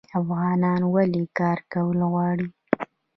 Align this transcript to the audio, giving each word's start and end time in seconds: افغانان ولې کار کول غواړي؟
افغانان 0.19 0.81
ولې 0.93 1.23
کار 1.37 1.59
کول 1.71 1.99
غواړي؟ 2.11 2.47